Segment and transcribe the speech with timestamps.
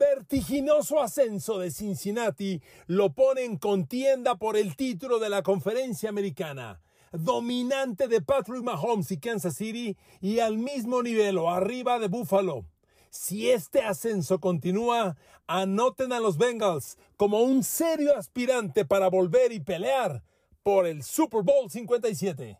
[0.00, 6.80] vertiginoso ascenso de Cincinnati lo pone en contienda por el título de la conferencia americana.
[7.12, 12.64] Dominante de Patrick Mahomes y Kansas City y al mismo nivel o arriba de Buffalo.
[13.10, 15.16] Si este ascenso continúa,
[15.46, 20.22] anoten a los Bengals como un serio aspirante para volver y pelear
[20.62, 22.58] por el Super Bowl 57.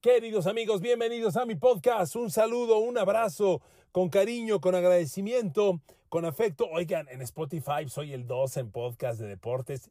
[0.00, 2.14] Queridos amigos, bienvenidos a mi podcast.
[2.14, 3.62] Un saludo, un abrazo,
[3.92, 6.68] con cariño, con agradecimiento, con afecto.
[6.70, 9.90] Oigan, en Spotify soy el 2 en podcast de deportes.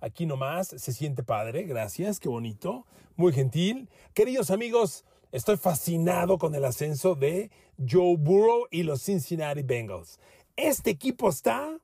[0.00, 3.88] Aquí nomás, se siente padre, gracias, qué bonito, muy gentil.
[4.14, 10.18] Queridos amigos, estoy fascinado con el ascenso de Joe Burrow y los Cincinnati Bengals.
[10.56, 11.78] Este equipo está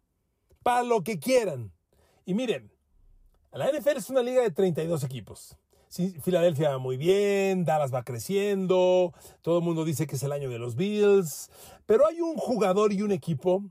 [0.63, 1.73] para lo que quieran.
[2.25, 2.71] Y miren,
[3.53, 5.57] la NFL es una liga de 32 equipos.
[6.23, 10.49] Filadelfia va muy bien, Dallas va creciendo, todo el mundo dice que es el año
[10.49, 11.51] de los Bills,
[11.85, 13.63] pero hay un jugador y un equipo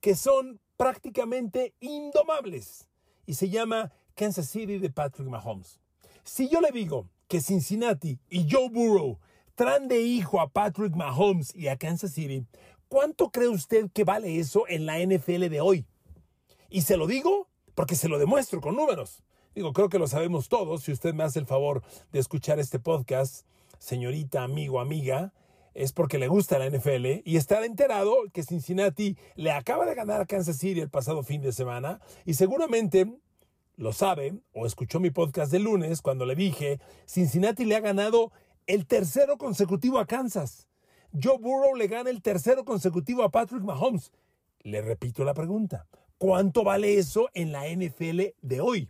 [0.00, 2.88] que son prácticamente indomables
[3.26, 5.78] y se llama Kansas City de Patrick Mahomes.
[6.24, 9.20] Si yo le digo que Cincinnati y Joe Burrow
[9.54, 12.44] traen de hijo a Patrick Mahomes y a Kansas City,
[12.88, 15.86] ¿cuánto cree usted que vale eso en la NFL de hoy?
[16.70, 19.22] Y se lo digo porque se lo demuestro con números.
[19.58, 20.84] Digo, creo que lo sabemos todos.
[20.84, 23.44] Si usted me hace el favor de escuchar este podcast,
[23.80, 25.32] señorita, amigo, amiga,
[25.74, 30.20] es porque le gusta la NFL y estar enterado que Cincinnati le acaba de ganar
[30.20, 33.12] a Kansas City el pasado fin de semana y seguramente
[33.76, 38.30] lo sabe o escuchó mi podcast de lunes cuando le dije, Cincinnati le ha ganado
[38.68, 40.68] el tercero consecutivo a Kansas.
[41.20, 44.12] Joe Burrow le gana el tercero consecutivo a Patrick Mahomes.
[44.60, 48.88] Le repito la pregunta, ¿cuánto vale eso en la NFL de hoy?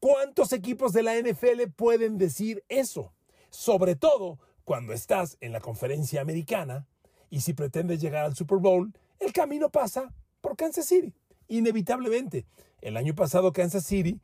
[0.00, 3.12] ¿Cuántos equipos de la NFL pueden decir eso?
[3.50, 6.86] Sobre todo cuando estás en la conferencia americana
[7.30, 11.14] y si pretendes llegar al Super Bowl, el camino pasa por Kansas City.
[11.48, 12.46] Inevitablemente.
[12.80, 14.20] El año pasado Kansas City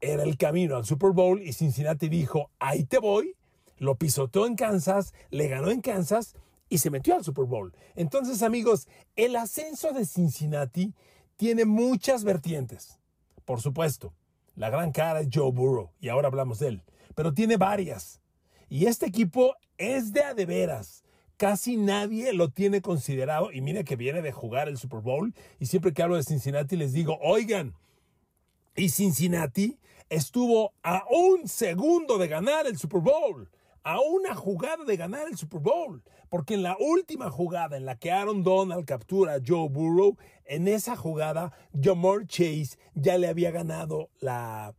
[0.00, 3.34] era el camino al Super Bowl y Cincinnati dijo, ahí te voy,
[3.78, 6.34] lo pisoteó en Kansas, le ganó en Kansas
[6.68, 7.74] y se metió al Super Bowl.
[7.94, 10.94] Entonces amigos, el ascenso de Cincinnati
[11.36, 12.98] tiene muchas vertientes.
[13.44, 14.12] Por supuesto,
[14.54, 16.82] la gran cara es Joe Burrow y ahora hablamos de él,
[17.14, 18.20] pero tiene varias.
[18.68, 21.04] Y este equipo es de a de veras.
[21.36, 25.66] Casi nadie lo tiene considerado y mire que viene de jugar el Super Bowl y
[25.66, 27.74] siempre que hablo de Cincinnati les digo, oigan,
[28.76, 33.50] y Cincinnati estuvo a un segundo de ganar el Super Bowl
[33.84, 36.02] a una jugada de ganar el Super Bowl.
[36.28, 40.16] Porque en la última jugada en la que Aaron Donald captura a Joe Burrow,
[40.46, 44.74] en esa jugada Jamar Chase ya le había ganado la,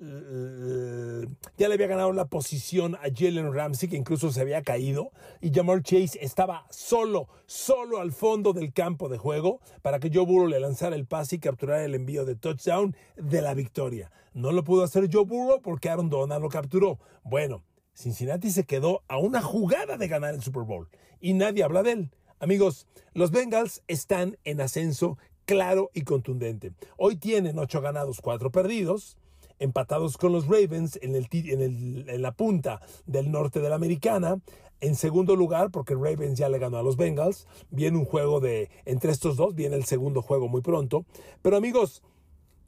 [0.00, 5.52] ya le había ganado la posición a Jalen Ramsey, que incluso se había caído, y
[5.52, 10.48] Jamar Chase estaba solo, solo al fondo del campo de juego para que Joe Burrow
[10.48, 14.10] le lanzara el pase y capturara el envío de touchdown de la victoria.
[14.32, 16.98] No lo pudo hacer Joe Burrow porque Aaron Donald lo capturó.
[17.22, 17.62] Bueno,
[17.94, 20.88] Cincinnati se quedó a una jugada de ganar el Super Bowl
[21.20, 22.10] y nadie habla de él.
[22.38, 26.72] Amigos, los Bengals están en ascenso claro y contundente.
[26.96, 29.18] Hoy tienen ocho ganados, cuatro perdidos,
[29.58, 34.40] empatados con los Ravens en, en, la punta del norte de la americana.
[34.80, 38.70] En segundo lugar, porque Ravens ya le ganó a los Bengals, viene un juego de
[38.86, 41.04] entre estos dos, viene el segundo juego muy pronto.
[41.42, 42.02] Pero amigos,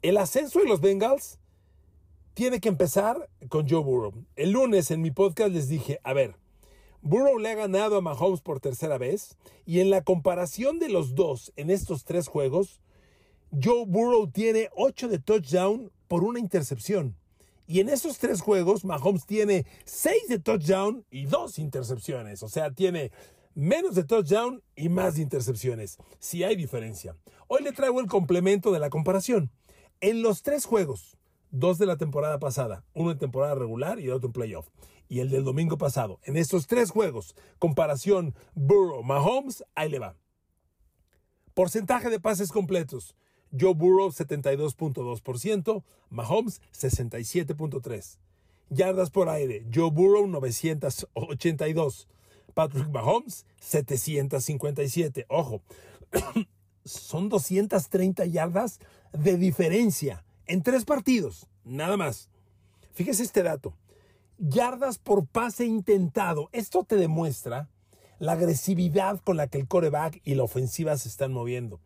[0.03, 1.39] el ascenso de los Bengals
[2.33, 4.13] tiene que empezar con Joe Burrow.
[4.35, 6.35] El lunes en mi podcast les dije, a ver,
[7.01, 11.15] Burrow le ha ganado a Mahomes por tercera vez y en la comparación de los
[11.15, 12.81] dos en estos tres juegos,
[13.51, 17.15] Joe Burrow tiene 8 de touchdown por una intercepción.
[17.67, 22.41] Y en esos tres juegos, Mahomes tiene 6 de touchdown y 2 intercepciones.
[22.43, 23.11] O sea, tiene
[23.53, 25.97] menos de touchdown y más de intercepciones.
[26.19, 27.15] Si hay diferencia.
[27.47, 29.51] Hoy le traigo el complemento de la comparación.
[30.01, 31.17] En los tres juegos,
[31.53, 34.67] dos de la temporada pasada, uno en temporada regular y el otro en playoff.
[35.07, 36.19] Y el del domingo pasado.
[36.23, 40.15] En estos tres juegos, comparación Burrow-Mahomes, ahí le va.
[41.53, 43.15] Porcentaje de pases completos.
[43.57, 48.17] Joe Burrow 72.2%, Mahomes 67.3%.
[48.69, 49.63] Yardas por aire.
[49.71, 52.07] Joe Burrow 982.
[52.55, 55.27] Patrick Mahomes 757.
[55.29, 55.61] Ojo,
[56.85, 58.79] son 230 yardas
[59.11, 62.29] de diferencia en tres partidos, nada más.
[62.93, 63.75] Fíjese este dato.
[64.37, 66.49] Yardas por pase intentado.
[66.51, 67.69] Esto te demuestra
[68.19, 71.79] la agresividad con la que el coreback y la ofensiva se están moviendo.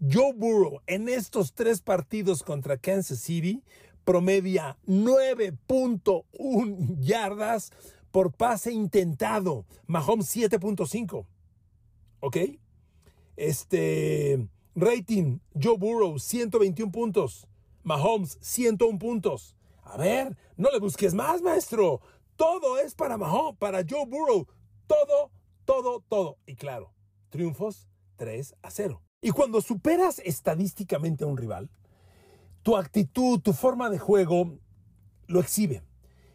[0.00, 3.62] Joe Burrow en estos tres partidos contra Kansas City
[4.04, 7.72] promedia 9.1 yardas
[8.10, 9.64] por pase intentado.
[9.86, 11.24] Mahomes 7.5.
[12.20, 12.36] ¿Ok?
[13.36, 17.46] Este rating, Joe Burrow, 121 puntos.
[17.84, 19.56] Mahomes, 101 puntos.
[19.84, 22.00] A ver, no le busques más, maestro.
[22.36, 24.46] Todo es para Mahomes, para Joe Burrow.
[24.86, 25.30] Todo,
[25.64, 26.38] todo, todo.
[26.46, 26.92] Y claro,
[27.30, 29.02] triunfos 3 a 0.
[29.20, 31.70] Y cuando superas estadísticamente a un rival,
[32.62, 34.58] tu actitud, tu forma de juego
[35.26, 35.82] lo exhibe.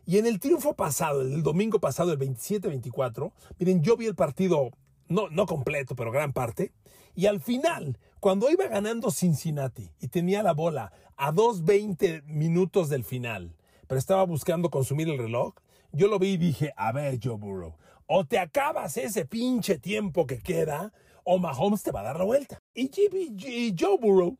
[0.05, 4.71] Y en el triunfo pasado, el domingo pasado, el 27-24, miren, yo vi el partido,
[5.09, 6.71] no, no completo, pero gran parte,
[7.15, 13.03] y al final, cuando iba ganando Cincinnati y tenía la bola a 2.20 minutos del
[13.03, 13.55] final,
[13.87, 15.55] pero estaba buscando consumir el reloj,
[15.91, 17.75] yo lo vi y dije, a ver, Joe Burrow,
[18.05, 22.23] o te acabas ese pinche tiempo que queda, o Mahomes te va a dar la
[22.23, 22.59] vuelta.
[22.73, 24.37] Y, y Joe Burrow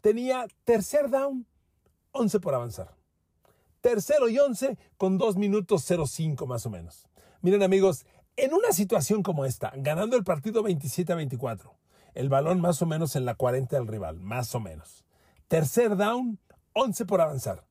[0.00, 1.46] tenía tercer down,
[2.12, 2.94] 11 por avanzar.
[3.80, 7.06] Tercero y 11 con 2 minutos 05 más o menos.
[7.42, 11.74] Miren amigos, en una situación como esta, ganando el partido 27 a 24,
[12.14, 15.04] el balón más o menos en la 40 del rival, más o menos.
[15.48, 16.38] Tercer down,
[16.72, 17.64] 11 por avanzar.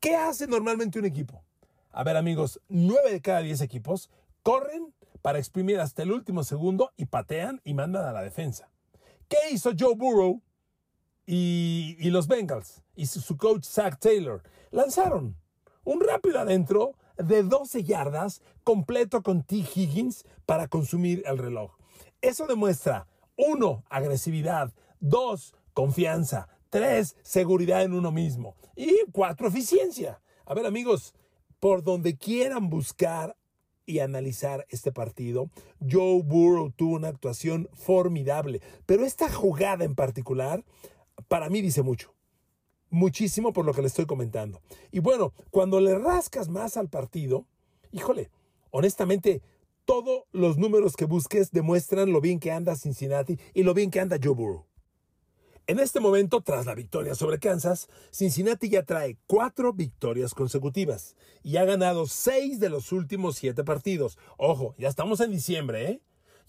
[0.00, 1.44] ¿Qué hace normalmente un equipo?
[1.90, 4.10] A ver amigos, 9 de cada 10 equipos
[4.42, 8.70] corren para exprimir hasta el último segundo y patean y mandan a la defensa.
[9.28, 10.42] ¿Qué hizo Joe Burrow
[11.24, 14.42] y, y los Bengals y su coach Zach Taylor?
[14.70, 15.36] Lanzaron
[15.84, 19.56] un rápido adentro de 12 yardas completo con T.
[19.56, 21.72] Higgins para consumir el reloj.
[22.20, 23.06] Eso demuestra,
[23.36, 30.20] uno, agresividad, dos, confianza, tres, seguridad en uno mismo y cuatro, eficiencia.
[30.46, 31.14] A ver amigos,
[31.60, 33.36] por donde quieran buscar
[33.84, 35.50] y analizar este partido,
[35.80, 40.64] Joe Burrow tuvo una actuación formidable, pero esta jugada en particular
[41.28, 42.14] para mí dice mucho
[42.92, 44.60] muchísimo por lo que le estoy comentando.
[44.92, 47.46] Y bueno, cuando le rascas más al partido,
[47.90, 48.30] híjole,
[48.70, 49.42] honestamente,
[49.84, 53.98] todos los números que busques demuestran lo bien que anda Cincinnati y lo bien que
[53.98, 54.66] anda Joe Burrow.
[55.66, 61.56] En este momento, tras la victoria sobre Kansas, Cincinnati ya trae cuatro victorias consecutivas y
[61.56, 64.18] ha ganado seis de los últimos siete partidos.
[64.36, 66.00] Ojo, ya estamos en diciembre, ¿eh?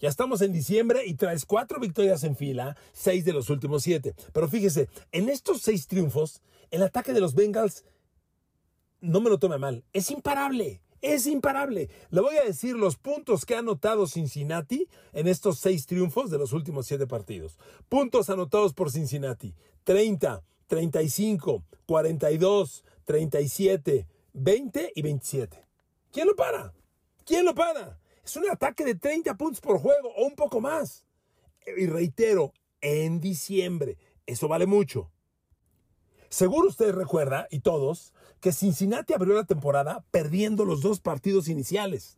[0.04, 4.14] Ya estamos en diciembre y traes cuatro victorias en fila, seis de los últimos siete.
[4.34, 7.86] Pero fíjese, en estos seis triunfos, el ataque de los Bengals,
[9.00, 10.82] no me lo tome mal, es imparable.
[11.00, 11.88] Es imparable.
[12.10, 16.36] Le voy a decir los puntos que ha anotado Cincinnati en estos seis triunfos de
[16.36, 17.56] los últimos siete partidos.
[17.88, 19.54] Puntos anotados por Cincinnati.
[19.84, 25.66] 30, 35, 42, 37, 20 y 27.
[26.12, 26.74] ¿Quién lo para?
[27.24, 28.03] ¿Quién lo para?
[28.24, 31.04] Es un ataque de 30 puntos por juego o un poco más.
[31.76, 33.98] Y reitero, en diciembre.
[34.26, 35.10] Eso vale mucho.
[36.28, 42.16] Seguro usted recuerda, y todos, que Cincinnati abrió la temporada perdiendo los dos partidos iniciales.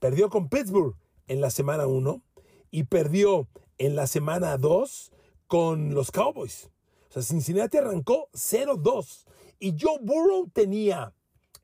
[0.00, 0.96] Perdió con Pittsburgh
[1.28, 2.22] en la semana 1
[2.70, 5.12] y perdió en la semana 2
[5.46, 6.70] con los Cowboys.
[7.08, 9.26] O sea, Cincinnati arrancó 0-2
[9.60, 11.14] y Joe Burrow tenía,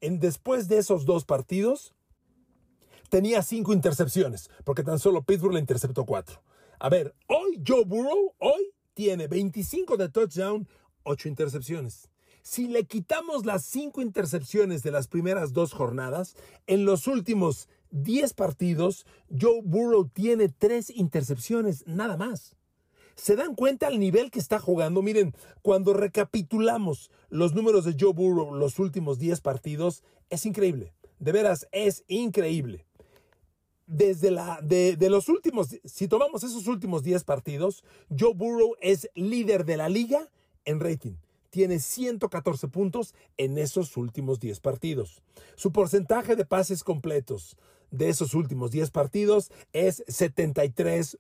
[0.00, 1.94] en, después de esos dos partidos,
[3.08, 6.42] tenía cinco intercepciones, porque tan solo Pittsburgh le interceptó cuatro.
[6.78, 10.68] A ver, hoy Joe Burrow, hoy tiene 25 de touchdown,
[11.04, 12.08] 8 intercepciones.
[12.42, 16.34] Si le quitamos las cinco intercepciones de las primeras dos jornadas,
[16.66, 22.56] en los últimos 10 partidos, Joe Burrow tiene tres intercepciones, nada más.
[23.16, 25.02] ¿Se dan cuenta al nivel que está jugando?
[25.02, 30.94] Miren, cuando recapitulamos los números de Joe Burrow los últimos 10 partidos, es increíble.
[31.18, 32.87] De veras, es increíble
[33.88, 37.82] desde la, de, los últimos, si tomamos esos últimos 10 partidos,
[38.16, 40.28] Joe Burrow es líder de la liga
[40.64, 41.14] en rating.
[41.50, 45.22] Tiene 114 puntos en esos últimos 10 partidos.
[45.56, 47.56] Su porcentaje de pases completos
[47.90, 51.18] de esos últimos 10 partidos es 73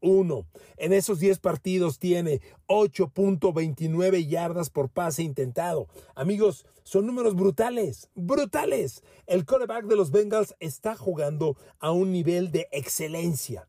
[0.00, 0.46] uno.
[0.76, 5.86] En esos 10 partidos tiene 8.29 yardas por pase intentado.
[6.14, 9.02] Amigos, son números brutales, brutales.
[9.26, 13.68] El quarterback de los Bengals está jugando a un nivel de excelencia.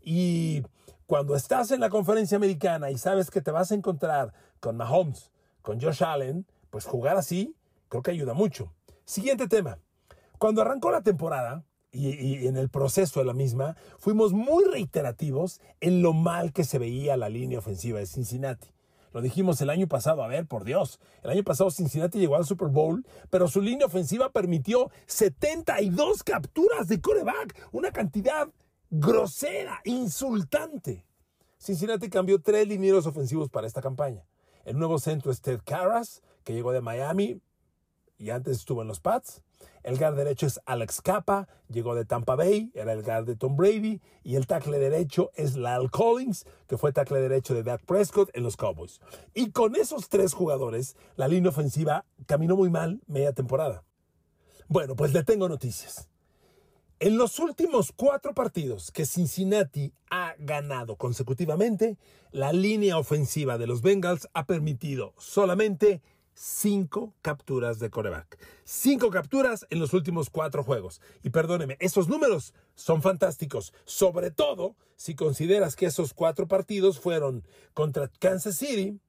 [0.00, 0.62] Y
[1.06, 5.30] cuando estás en la conferencia americana y sabes que te vas a encontrar con Mahomes,
[5.62, 7.54] con Josh Allen, pues jugar así
[7.88, 8.72] creo que ayuda mucho.
[9.04, 9.78] Siguiente tema.
[10.38, 16.02] Cuando arrancó la temporada, y, en el proceso de la misma, fuimos muy reiterativos en
[16.02, 18.68] lo mal que se veía la línea ofensiva de Cincinnati.
[19.12, 22.44] Lo dijimos el año pasado, a ver, por Dios, el año pasado Cincinnati llegó al
[22.44, 28.48] Super Bowl, pero su línea ofensiva permitió 72 capturas de coreback, una cantidad
[28.90, 31.06] grosera, insultante.
[31.58, 34.24] Cincinnati cambió tres linieros ofensivos para esta campaña.
[34.64, 37.40] El nuevo centro es Ted Carras, que llegó de Miami
[38.18, 39.42] y antes estuvo en los Pats.
[39.82, 43.56] El guard derecho es Alex Capa, llegó de Tampa Bay, era el guard de Tom
[43.56, 44.00] Brady.
[44.22, 48.42] Y el tackle derecho es Lyle Collins, que fue tackle derecho de Dak Prescott en
[48.42, 49.00] los Cowboys.
[49.32, 53.84] Y con esos tres jugadores, la línea ofensiva caminó muy mal media temporada.
[54.68, 56.08] Bueno, pues le tengo noticias.
[57.00, 61.96] En los últimos cuatro partidos que Cincinnati ha ganado consecutivamente,
[62.32, 66.02] la línea ofensiva de los Bengals ha permitido solamente
[66.38, 68.38] cinco capturas de coreback.
[68.64, 71.00] Cinco capturas en los últimos cuatro juegos.
[71.24, 77.44] Y perdóneme, esos números son fantásticos, sobre todo si consideras que esos cuatro partidos fueron
[77.74, 79.00] contra Kansas City,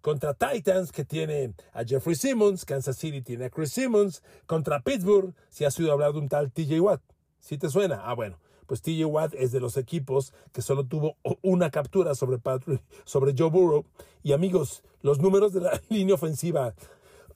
[0.00, 5.34] contra Titans, que tiene a Jeffrey Simmons, Kansas City tiene a Chris Simmons, contra Pittsburgh,
[5.50, 7.02] si has oído hablar de un tal TJ Watt.
[7.40, 8.02] ¿Sí te suena?
[8.04, 8.38] Ah, bueno
[8.68, 12.38] pues TJ Watt es de los equipos que solo tuvo una captura sobre,
[13.04, 13.86] sobre Joe Burrow.
[14.22, 16.74] Y amigos, los números de la línea ofensiva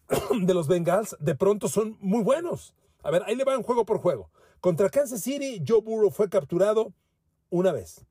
[0.43, 2.75] de los Bengals de pronto son muy buenos.
[3.03, 4.31] A ver, ahí le van juego por juego.
[4.61, 6.93] Contra Kansas City, Joe Burrow fue capturado
[7.49, 8.05] una vez.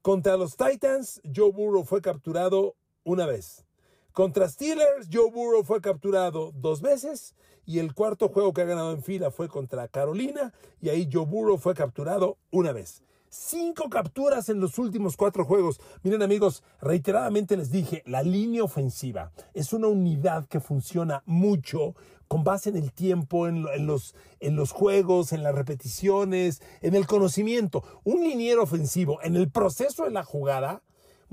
[0.00, 3.64] Contra los Titans, Joe Burrow fue capturado una vez.
[4.14, 7.34] Contra Steelers, Joe Burrow fue capturado dos veces
[7.66, 11.26] y el cuarto juego que ha ganado en fila fue contra Carolina y ahí Joe
[11.26, 13.02] Burrow fue capturado una vez.
[13.28, 15.80] Cinco capturas en los últimos cuatro juegos.
[16.04, 21.96] Miren amigos, reiteradamente les dije, la línea ofensiva es una unidad que funciona mucho
[22.28, 27.08] con base en el tiempo, en, los, en los juegos, en las repeticiones, en el
[27.08, 27.82] conocimiento.
[28.04, 30.82] Un liniero ofensivo en el proceso de la jugada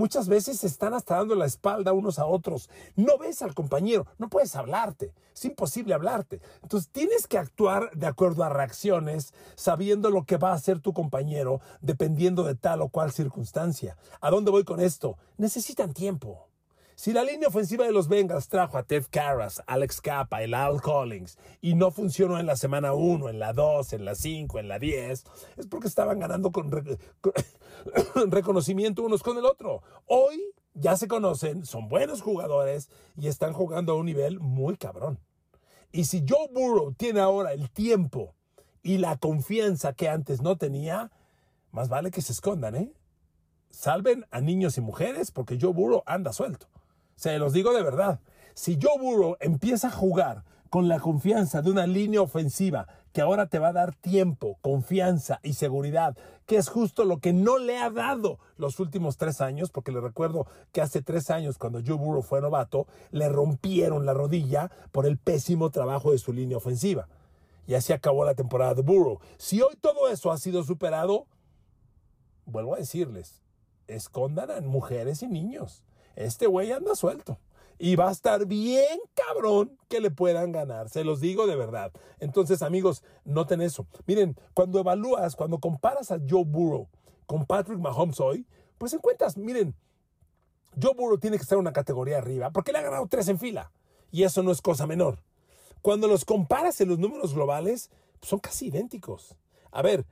[0.02, 2.72] Muchas veces se están hasta dando la espalda unos a otros.
[2.96, 5.14] No ves al compañero, no puedes hablarte.
[5.32, 6.42] Es imposible hablarte.
[6.64, 10.92] Entonces tienes que actuar de acuerdo a reacciones, sabiendo lo que va a hacer tu
[10.92, 13.96] compañero, dependiendo de tal o cual circunstancia.
[14.22, 15.20] ¿A dónde voy con esto?
[15.38, 16.51] Necesitan tiempo.
[17.02, 20.84] Si la línea ofensiva de los Bengals trajo a Ted Carras, Alex Capa, el Al
[20.84, 24.68] Collins y no funcionó en la semana 1, en la 2, en la 5, en
[24.68, 25.26] la 10,
[25.58, 26.70] es porque estaban ganando con,
[28.32, 29.82] reconocimiento unos con el otro.
[30.06, 30.44] Hoy
[30.76, 35.18] ya se conocen, son buenos jugadores y están jugando a un nivel muy cabrón.
[35.92, 38.36] Y si Joe Burrow tiene ahora el tiempo
[38.84, 41.10] y la confianza que antes no tenía,
[41.72, 42.94] más vale que se escondan, ¿eh?
[43.72, 46.68] Salven a niños y mujeres porque Joe Burrow anda suelto.
[47.16, 48.20] Se los digo de verdad.
[48.54, 53.48] Si Joe Burrow empieza a jugar con la confianza de una línea ofensiva que ahora
[53.48, 57.78] te va a dar tiempo, confianza y seguridad, que es justo lo que no le
[57.78, 61.98] ha dado los últimos tres años, porque le recuerdo que hace tres años, cuando Joe
[61.98, 67.10] Burrow fue novato, le rompieron la rodilla por el pésimo trabajo de su línea ofensiva.
[67.68, 69.20] Y así acabó la temporada de Burrow.
[69.38, 71.28] Si hoy todo eso ha sido superado,
[72.46, 73.42] vuelvo a decirles,
[73.88, 75.84] escondan a mujeres y niños
[76.16, 77.40] este güey anda suelto.
[77.78, 81.92] Y va a estar bien cabrón que le puedan ganar, se los digo de verdad.
[82.20, 83.88] Entonces, amigos, noten eso.
[84.06, 86.88] Miren, cuando evalúas, cuando comparas a Joe Burrow
[87.26, 88.46] con Patrick Mahomes hoy,
[88.78, 89.74] pues encuentras, miren,
[90.80, 93.72] Joe Burrow tiene que estar una categoría arriba porque le ha ganado tres en fila.
[94.12, 95.20] Y eso no es cosa menor.
[95.82, 97.90] Cuando los comparas en los números globales,
[98.22, 99.36] son casi idénticos.
[99.72, 100.06] A ver,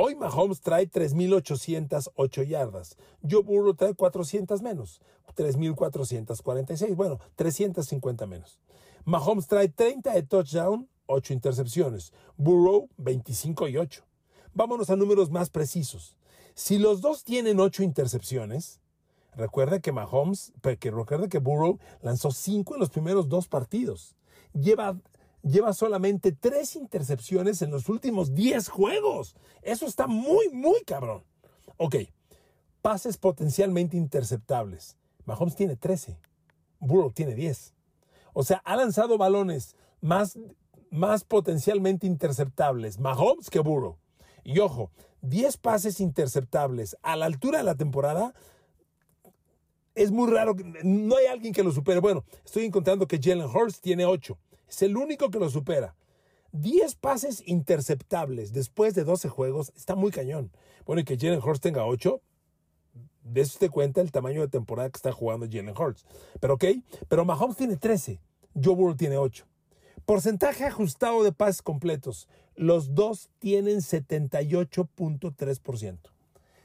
[0.00, 2.96] Hoy Mahomes trae 3.808 yardas.
[3.28, 5.00] Joe Burrow trae 400 menos.
[5.34, 6.94] 3.446.
[6.94, 8.60] Bueno, 350 menos.
[9.04, 12.12] Mahomes trae 30 de touchdown, 8 intercepciones.
[12.36, 14.04] Burrow, 25 y 8.
[14.54, 16.16] Vámonos a números más precisos.
[16.54, 18.80] Si los dos tienen 8 intercepciones,
[19.34, 24.14] recuerda que Mahomes, que recuerda que Burrow lanzó 5 en los primeros dos partidos.
[24.52, 24.96] Lleva
[25.42, 29.36] lleva solamente tres intercepciones en los últimos 10 juegos.
[29.62, 31.24] Eso está muy, muy cabrón.
[31.76, 31.96] Ok,
[32.82, 34.96] pases potencialmente interceptables.
[35.24, 36.18] Mahomes tiene 13.
[36.80, 37.74] Burrow tiene 10.
[38.32, 40.38] O sea, ha lanzado balones más,
[40.90, 43.98] más potencialmente interceptables Mahomes que Burrow.
[44.44, 44.90] Y ojo,
[45.22, 48.34] 10 pases interceptables a la altura de la temporada
[49.94, 50.54] es muy raro.
[50.84, 52.00] No hay alguien que lo supere.
[52.00, 54.38] Bueno, estoy encontrando que Jalen Hurts tiene 8.
[54.68, 55.94] Es el único que lo supera.
[56.52, 60.50] 10 pases interceptables después de 12 juegos está muy cañón.
[60.86, 62.20] Bueno, y que Jalen Hurts tenga 8,
[63.24, 66.06] de eso te cuenta el tamaño de temporada que está jugando Jalen Hurts.
[66.40, 66.64] Pero ok,
[67.08, 68.20] pero Mahomes tiene 13,
[68.54, 69.46] Joe Burrow tiene 8.
[70.06, 72.28] Porcentaje ajustado de pases completos.
[72.56, 75.98] Los dos tienen 78.3%.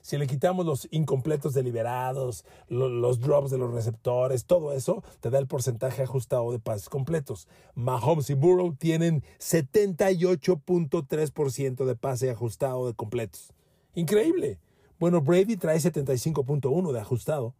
[0.04, 5.40] Si le quitamos los incompletos deliberados, los, drops de los receptores, todo eso, te da
[5.40, 7.48] el porcentaje ajustado de pases completos.
[7.74, 13.54] Mahomes y Burrow tienen 78.3% de pase ajustado de completos.
[13.96, 14.60] Increíble.
[15.00, 17.56] Bueno, Brady trae 75.1 de ajustado.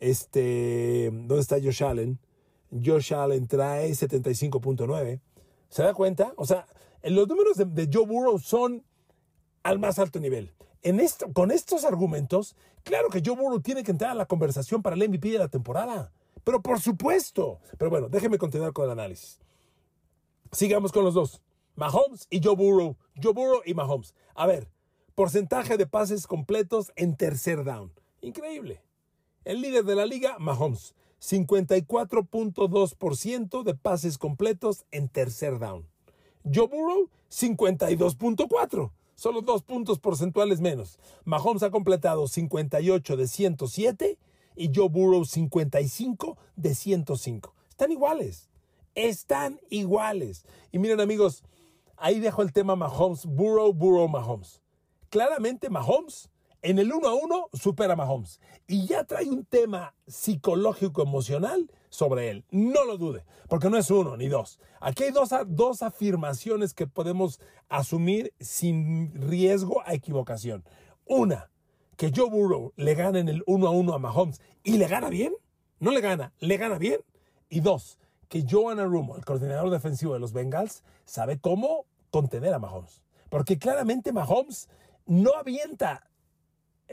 [0.00, 2.18] Este, ¿dónde está Josh Allen?
[2.82, 5.20] Josh Allen trae 75.9.
[5.68, 6.32] ¿Se da cuenta?
[6.36, 6.66] O sea,
[7.02, 8.82] Los números de, Joe Burrow son
[9.62, 10.50] al más alto nivel.
[10.84, 11.00] En
[11.32, 15.08] con estos argumentos, claro que Joe Burrow tiene que entrar a la conversación para el
[15.08, 16.12] MVP de la temporada.
[16.44, 17.58] Pero por supuesto.
[17.78, 19.40] Pero bueno, déjeme continuar con el análisis.
[20.52, 21.40] Sigamos con los dos.
[21.74, 22.98] Mahomes y Joe Burrow.
[23.20, 24.14] Joe Burrow y Mahomes.
[24.34, 24.68] A ver,
[25.14, 27.90] porcentaje de pases completos en tercer down.
[28.20, 28.82] Increíble.
[29.44, 30.94] El líder de la liga, Mahomes.
[31.18, 35.88] 54.2% de pases completos en tercer down.
[36.44, 38.90] Joe Burrow, 52.4%.
[39.14, 40.98] Solo dos puntos porcentuales menos.
[41.24, 44.18] Mahomes ha completado 58 de 107
[44.56, 47.54] y Joe Burrow 55 de 105.
[47.70, 48.48] Están iguales.
[48.94, 50.44] Están iguales.
[50.72, 51.42] Y miren amigos,
[51.96, 54.62] ahí dejo el tema Mahomes, Burrow, Burrow, Mahomes.
[55.10, 56.30] Claramente Mahomes
[56.64, 58.40] en el 1 a 1 supera a Mahomes.
[58.66, 62.44] Y ya trae un tema psicológico emocional sobre él.
[62.50, 64.58] No lo dude, porque no es uno ni dos.
[64.80, 70.64] Aquí hay dos, dos afirmaciones que podemos asumir sin riesgo a equivocación.
[71.04, 71.50] Una,
[71.98, 75.10] que Joe Burrow le gana en el 1 a 1 a Mahomes y le gana
[75.10, 75.34] bien.
[75.80, 77.00] No le gana, le gana bien.
[77.50, 82.58] Y dos, que Joe Rumo, el coordinador defensivo de los Bengals, sabe cómo contener a
[82.58, 83.02] Mahomes.
[83.28, 84.70] Porque claramente Mahomes
[85.04, 86.08] no avienta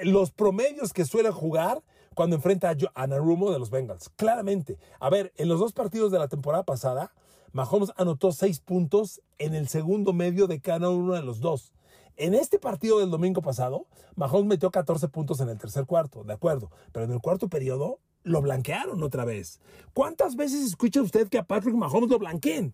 [0.03, 1.83] los promedios que suele jugar
[2.15, 4.09] cuando enfrenta a Anarumo de los Bengals.
[4.15, 4.77] Claramente.
[4.99, 7.13] A ver, en los dos partidos de la temporada pasada,
[7.53, 11.73] Mahomes anotó seis puntos en el segundo medio de cada uno de los dos.
[12.17, 16.33] En este partido del domingo pasado, Mahomes metió 14 puntos en el tercer cuarto, de
[16.33, 19.59] acuerdo, pero en el cuarto periodo lo blanquearon otra vez.
[19.93, 22.73] ¿Cuántas veces escucha usted que a Patrick Mahomes lo blanqueen?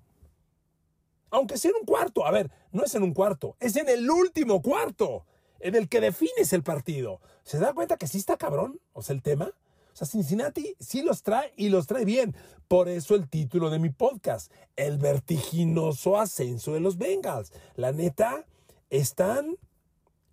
[1.29, 4.10] Aunque sea en un cuarto, a ver, no es en un cuarto, es en el
[4.10, 5.25] último cuarto
[5.60, 7.20] en el que defines el partido.
[7.44, 8.80] ¿Se da cuenta que sí está cabrón?
[8.94, 9.46] O sea, el tema.
[9.46, 12.36] O sea, Cincinnati sí los trae y los trae bien.
[12.68, 17.52] Por eso el título de mi podcast, El vertiginoso ascenso de los Bengals.
[17.76, 18.46] La neta,
[18.90, 19.58] están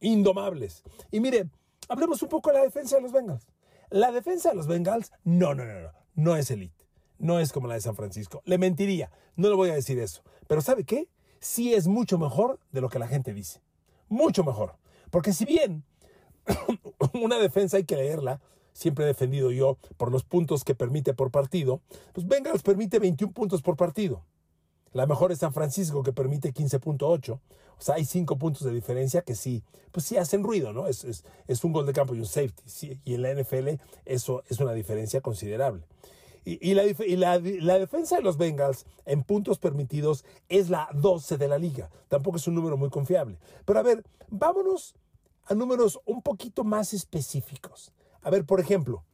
[0.01, 0.83] indomables.
[1.11, 1.49] Y mire,
[1.89, 3.47] hablemos un poco de la defensa de los Bengals.
[3.91, 6.85] La defensa de los Bengals, no, no, no, no, no es elite.
[7.19, 8.43] No es como la de San Francisco.
[8.45, 10.23] Le mentiría, no le voy a decir eso.
[10.47, 11.09] Pero ¿sabe qué?
[11.41, 13.61] Sí es mucho mejor de lo que la gente dice.
[14.09, 14.77] Mucho mejor.
[15.15, 15.85] Porque si bien
[17.13, 18.41] una defensa hay que leerla,
[18.73, 21.81] siempre he defendido yo por los puntos que permite por partido,
[22.13, 24.25] pues Bengals permite 21 puntos por partido.
[24.93, 27.31] La mejor es San Francisco que permite 15.8.
[27.31, 27.41] O
[27.79, 30.89] sea, hay 5 puntos de diferencia que sí, pues sí hacen ruido, ¿no?
[30.89, 33.01] Es, es, un gol de campo y un safety.
[33.05, 35.85] y en la NFL eso es una diferencia considerable.
[36.45, 36.85] Y, la,
[37.39, 41.89] la, defensa de los Bengals en puntos permitidos es la 12 de la liga.
[42.09, 43.39] Tampoco es un número muy confiable.
[43.65, 44.95] Pero a ver, vámonos
[45.47, 47.93] a números un poquito más específicos.
[48.23, 49.05] A ver, por ejemplo,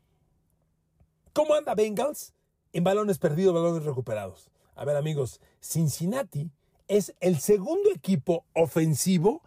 [1.33, 2.35] ¿cómo anda Bengals
[2.73, 4.51] en balones perdidos, balones recuperados?
[4.75, 6.51] A ver, amigos, Cincinnati
[6.89, 9.43] es el segundo equipo ofensivo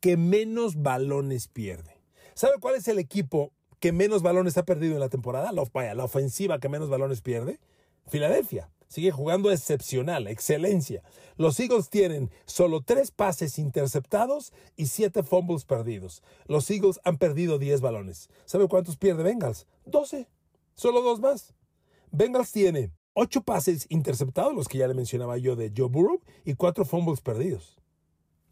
[0.00, 2.00] que menos balones pierde.
[2.34, 5.52] ¿Sabe cuál es el equipo que menos balones ha perdido en la temporada?
[5.52, 7.60] La, la ofensiva que menos balones pierde.
[8.06, 11.02] Filadelfia sigue jugando excepcional, excelencia.
[11.36, 16.22] Los Eagles tienen solo tres pases interceptados y siete fumbles perdidos.
[16.46, 18.28] Los Eagles han perdido 10 balones.
[18.44, 19.66] ¿Sabe cuántos pierde Bengals?
[19.86, 20.28] 12.
[20.74, 21.54] Solo dos más.
[22.10, 26.54] Bengals tiene ocho pases interceptados, los que ya le mencionaba yo de Joe Burrow, y
[26.54, 27.77] cuatro fumbles perdidos.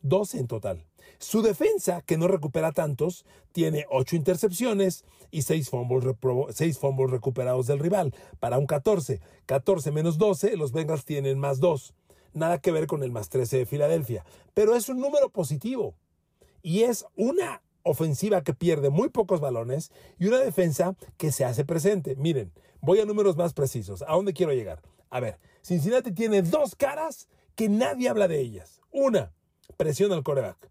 [0.08, 0.84] 12 en total.
[1.18, 8.14] Su defensa, que no recupera tantos, tiene 8 intercepciones y 6 fumbles, recuperados del rival,
[8.38, 9.20] para un 14.
[9.46, 11.94] 14 menos 12, los Bengals tienen más 2.
[12.34, 14.24] Nada que ver con el más 13 de Filadelfia.
[14.52, 15.94] Pero es un número positivo.
[16.62, 21.64] Y es una ofensiva que pierde muy pocos balones y una defensa que se hace
[21.64, 22.16] presente.
[22.16, 24.02] Miren, voy a números más precisos.
[24.02, 24.82] ¿A dónde quiero llegar?
[25.08, 28.80] A ver, Cincinnati tiene dos caras que nadie habla de ellas.
[28.90, 29.32] Una,
[29.76, 30.70] presión al coreback.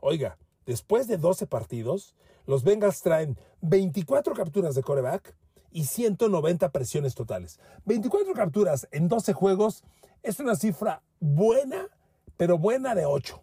[0.00, 2.14] Oiga, después de 12 partidos,
[2.46, 5.36] los Bengals traen 24 capturas de coreback
[5.70, 7.60] y 190 presiones totales.
[7.84, 9.84] 24 capturas en 12 juegos
[10.22, 11.88] es una cifra buena,
[12.36, 13.42] pero buena de 8.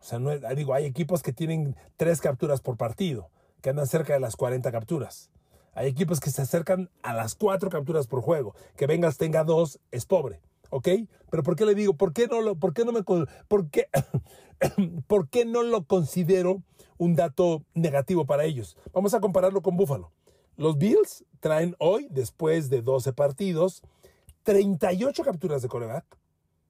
[0.00, 3.30] O sea, no digo, hay equipos que tienen 3 capturas por partido,
[3.60, 5.30] que andan cerca de las 40 capturas.
[5.74, 8.54] Hay equipos que se acercan a las 4 capturas por juego.
[8.76, 10.40] Que Bengals tenga 2 es pobre.
[10.70, 10.88] ¿Ok?
[11.30, 11.94] Pero ¿por qué le digo?
[11.94, 13.88] ¿Por qué no lo, por qué no me, por qué,
[15.06, 16.62] por qué no lo considero
[16.98, 18.76] un dato negativo para ellos?
[18.92, 20.12] Vamos a compararlo con Buffalo.
[20.56, 23.82] Los Bills traen hoy, después de 12 partidos,
[24.44, 26.04] 38 capturas de coreback.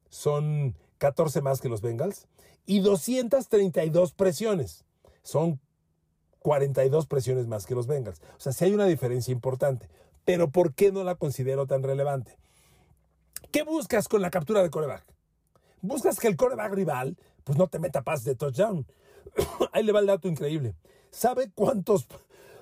[0.08, 2.26] Son 14 más que los Bengals.
[2.64, 4.84] Y 232 presiones.
[5.22, 5.60] Son
[6.40, 8.20] 42 presiones más que los Bengals.
[8.36, 9.88] O sea, sí hay una diferencia importante.
[10.24, 12.38] Pero ¿por qué no la considero tan relevante?
[13.50, 15.04] ¿Qué buscas con la captura de coreback?
[15.82, 18.86] Buscas que el coreback rival pues no te meta pases de touchdown.
[19.72, 20.74] Ahí le va el dato increíble.
[21.10, 22.06] ¿Sabe cuántos...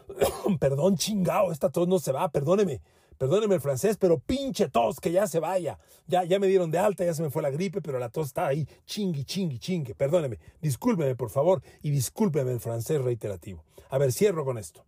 [0.61, 2.83] Perdón, chingao, esta tos no se va, perdóneme.
[3.17, 5.79] Perdóneme el francés, pero pinche tos, que ya se vaya.
[6.07, 8.27] Ya, ya me dieron de alta, ya se me fue la gripe, pero la tos
[8.27, 8.69] está ahí.
[8.85, 9.95] Chingui, chingui, chingue.
[9.95, 10.39] Perdóneme.
[10.61, 13.65] Discúlpeme, por favor, y discúlpeme el francés reiterativo.
[13.89, 14.85] A ver, cierro con esto.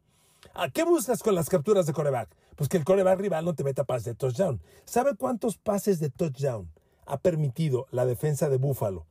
[0.55, 2.29] ¿A qué buscas con las capturas de coreback?
[2.57, 4.61] Pues que el coreback rival no te meta pases de touchdown.
[4.85, 6.73] ¿Sabe cuántos pases de touchdown
[7.05, 9.07] ha permitido la defensa de Buffalo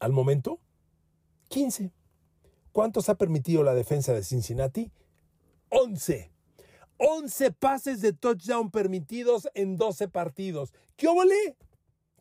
[0.00, 0.60] al momento?
[1.48, 1.92] 15.
[2.72, 4.90] ¿Cuántos ha permitido la defensa de Cincinnati?
[5.68, 6.32] 11.
[6.96, 10.72] 11 pases de touchdown permitidos en 12 partidos.
[10.96, 11.56] ¿Qué óvole?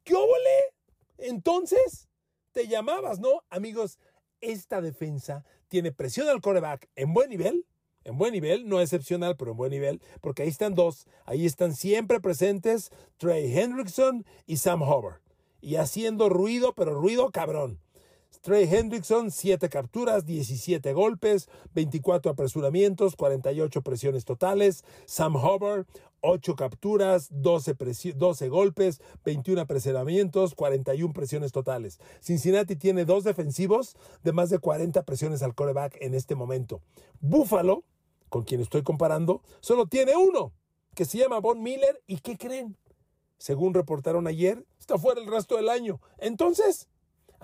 [0.04, 0.74] ¿Qué óvole?
[1.18, 2.10] Entonces,
[2.52, 3.44] te llamabas, ¿no?
[3.50, 3.98] Amigos,
[4.42, 7.66] esta defensa tiene presión al coreback en buen nivel,
[8.06, 11.76] en buen nivel, no excepcional, pero en buen nivel, porque ahí están dos, ahí están
[11.76, 15.22] siempre presentes Trey Hendrickson y Sam Hubbard,
[15.62, 17.80] y haciendo ruido, pero ruido cabrón.
[18.42, 24.84] Trey Hendrickson, 7 capturas, 17 golpes, 24 apresuramientos, 48 presiones totales.
[25.06, 25.86] Sam Hubbard,
[26.20, 27.76] 8 capturas, 12,
[28.16, 32.00] 12, golpes, 21 apresuramientos, 41 presiones totales.
[32.20, 36.82] Cincinnati tiene dos defensivos de más de 40 presiones al coreback en este momento.
[37.22, 37.84] Buffalo,
[38.34, 40.54] con quien estoy comparando, solo tiene uno,
[40.96, 42.02] que se llama Von Miller.
[42.08, 42.76] ¿Y qué creen?
[43.38, 46.02] Según reportaron ayer, está fuera el resto del año.
[46.18, 46.88] Entonces,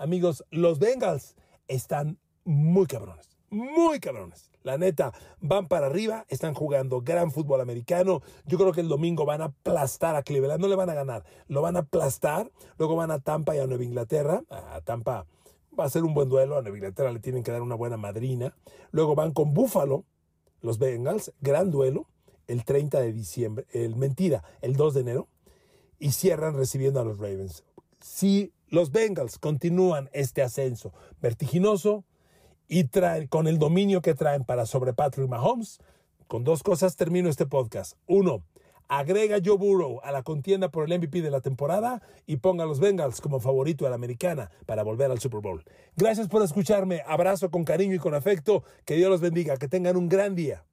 [0.00, 1.36] Amigos, los Bengals
[1.68, 4.50] están muy cabrones, muy cabrones.
[4.62, 8.22] La neta, van para arriba, están jugando gran fútbol americano.
[8.46, 11.26] Yo creo que el domingo van a aplastar a Cleveland, no le van a ganar,
[11.48, 12.50] lo van a aplastar.
[12.78, 14.42] Luego van a Tampa y a Nueva Inglaterra.
[14.48, 15.26] A Tampa
[15.78, 17.98] va a ser un buen duelo, a Nueva Inglaterra le tienen que dar una buena
[17.98, 18.56] madrina.
[18.92, 20.06] Luego van con Buffalo,
[20.60, 22.06] los Bengals, gran duelo,
[22.46, 25.28] el 30 de diciembre, el mentira, el 2 de enero.
[25.98, 27.62] Y cierran recibiendo a los Ravens.
[28.00, 32.04] Sí los Bengals continúan este ascenso vertiginoso
[32.68, 35.80] y traen, con el dominio que traen para sobre Patrick Mahomes,
[36.28, 37.96] con dos cosas termino este podcast.
[38.06, 38.44] Uno,
[38.90, 42.66] agrega Joe Burrow a la contienda por el MVP de la temporada y ponga a
[42.66, 45.64] los Bengals como favorito a la americana para volver al Super Bowl.
[45.96, 49.96] Gracias por escucharme, abrazo con cariño y con afecto, que Dios los bendiga, que tengan
[49.96, 50.64] un gran día.